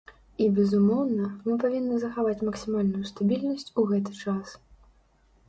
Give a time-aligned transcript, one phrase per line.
[0.43, 4.59] І безумоўна, мы павінны захаваць максімальную стабільнасць у гэты час.